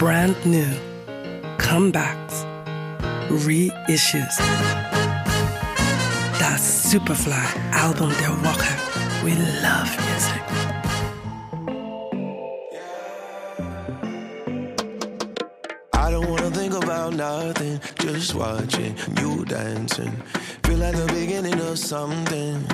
brand 0.00 0.34
new, 0.46 0.72
comebacks, 1.58 2.46
reissues. 3.28 4.38
Das 6.38 6.90
Superfly-Album 6.90 8.10
der 8.18 8.30
Woche. 8.42 8.72
We 9.22 9.34
love 9.60 9.90
music. 10.08 10.42
I 15.92 16.10
don't 16.10 16.30
wanna 16.30 16.50
think 16.50 16.72
about 16.72 17.12
nothing, 17.12 17.78
just 17.98 18.34
watching 18.34 18.96
you 19.20 19.44
dancing. 19.44 20.12
Feel 20.64 20.78
like 20.78 20.96
the 20.96 21.12
beginning 21.12 21.60
of 21.60 21.78
something. 21.78 22.64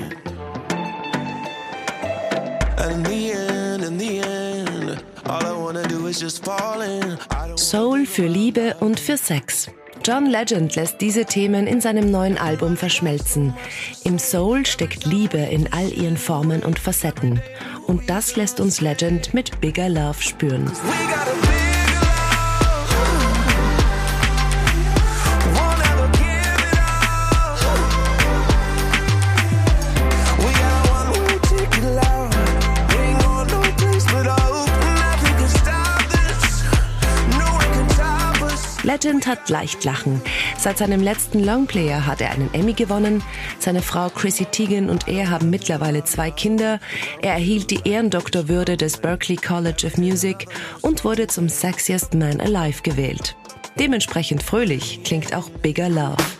And 2.79 2.93
in 2.93 3.03
the 3.03 3.33
end, 3.33 3.83
in 3.83 3.99
the 3.99 4.21
end, 4.21 5.03
all 5.27 5.45
I 5.45 5.53
wanna 5.53 5.83
Soul 7.57 8.07
für 8.07 8.27
Liebe 8.27 8.77
und 8.81 9.01
für 9.01 9.17
Sex. 9.17 9.69
John 10.05 10.27
Legend 10.27 10.77
lässt 10.77 11.01
diese 11.01 11.25
Themen 11.25 11.67
in 11.67 11.81
seinem 11.81 12.11
neuen 12.13 12.39
Album 12.39 12.77
verschmelzen. 12.77 13.55
Im 14.05 14.19
Soul 14.19 14.65
steckt 14.65 15.05
Liebe 15.05 15.39
in 15.39 15.73
all 15.73 15.93
ihren 15.93 16.17
Formen 16.17 16.63
und 16.63 16.79
Facetten. 16.79 17.41
Und 17.89 18.09
das 18.09 18.37
lässt 18.37 18.61
uns 18.61 18.81
Legend 18.81 19.35
mit 19.35 19.61
Bigger 19.61 19.89
Love 19.89 20.23
spüren. 20.23 20.71
Legend 38.87 39.27
hat 39.27 39.51
leicht 39.51 39.83
lachen. 39.83 40.23
Seit 40.57 40.79
seinem 40.79 41.03
letzten 41.03 41.43
Longplayer 41.43 42.07
hat 42.07 42.21
er 42.21 42.31
einen 42.31 42.55
Emmy 42.55 42.73
gewonnen. 42.73 43.21
Seine 43.59 43.83
Frau 43.83 44.09
Chrissy 44.09 44.45
Teigen 44.45 44.89
und 44.89 45.09
er 45.09 45.29
haben 45.29 45.51
mittlerweile 45.51 46.05
zwei 46.05 46.31
Kinder. 46.31 46.79
Er 47.21 47.33
erhielt 47.33 47.73
die 47.73 47.81
Ehrendoktorwürde 47.85 48.77
des 48.77 48.99
Berklee 48.99 49.37
College 49.37 49.89
of 49.89 49.99
Music 49.99 50.47
und 50.83 51.05
wurde 51.05 51.27
zum 51.27 51.49
Sexiest 51.49 52.15
Man 52.15 52.41
Alive 52.41 52.83
gewählt. 52.83 53.35
Dementsprechend 53.77 54.45
fröhlich 54.45 55.03
klingt 55.03 55.35
auch 55.35 55.51
Bigger 55.51 55.89
Love. 55.89 56.36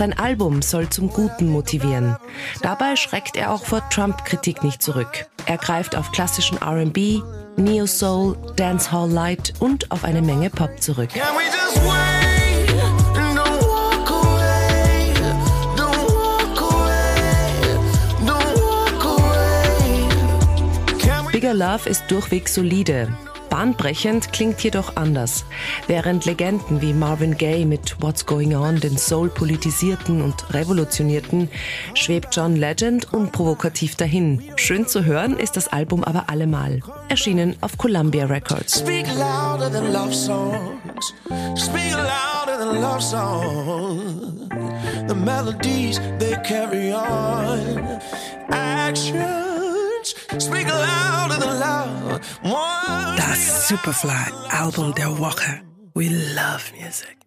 Sein 0.00 0.18
Album 0.18 0.62
soll 0.62 0.88
zum 0.88 1.10
Guten 1.10 1.50
motivieren. 1.50 2.16
Dabei 2.62 2.96
schreckt 2.96 3.36
er 3.36 3.52
auch 3.52 3.66
vor 3.66 3.86
Trump-Kritik 3.90 4.64
nicht 4.64 4.82
zurück. 4.82 5.26
Er 5.44 5.58
greift 5.58 5.94
auf 5.94 6.10
klassischen 6.10 6.56
RB, 6.56 7.22
Neo 7.58 7.84
Soul, 7.84 8.34
Dancehall 8.56 9.10
Light 9.10 9.52
und 9.58 9.90
auf 9.90 10.04
eine 10.04 10.22
Menge 10.22 10.48
Pop 10.48 10.80
zurück. 10.80 11.10
Bigger 21.30 21.52
Love 21.52 21.90
ist 21.90 22.10
durchweg 22.10 22.48
solide. 22.48 23.08
Bahnbrechend 23.50 24.32
klingt 24.32 24.62
jedoch 24.62 24.96
anders. 24.96 25.44
Während 25.86 26.24
Legenden 26.24 26.80
wie 26.80 26.92
Marvin 26.92 27.36
Gaye 27.36 27.66
mit 27.66 27.96
What's 28.00 28.24
Going 28.24 28.54
On 28.54 28.80
den 28.80 28.96
Soul 28.96 29.28
politisierten 29.28 30.22
und 30.22 30.54
revolutionierten, 30.54 31.50
schwebt 31.94 32.34
John 32.34 32.56
Legend 32.56 33.12
unprovokativ 33.12 33.96
dahin. 33.96 34.42
Schön 34.56 34.86
zu 34.86 35.04
hören 35.04 35.36
ist 35.36 35.56
das 35.56 35.68
Album 35.68 36.04
aber 36.04 36.30
allemal. 36.30 36.80
Erschienen 37.08 37.56
auf 37.60 37.76
Columbia 37.76 38.26
Records. 38.26 38.80
speak 38.80 39.06
louder 39.14 39.70
than 39.70 39.92
love 39.92 40.14
songs? 40.14 41.14
Speak 41.56 41.92
louder 41.92 42.58
than 42.58 42.80
love 42.80 43.02
songs. 43.02 44.48
The 45.08 45.14
melodies 45.14 46.00
they 46.18 46.36
carry 46.44 46.92
on. 46.92 48.00
Actions 48.50 49.39
Das 53.16 53.68
Superfly-Album 53.68 54.94
der 54.94 55.18
Woche. 55.18 55.62
We 55.94 56.08
love 56.08 56.72
music. 56.78 57.19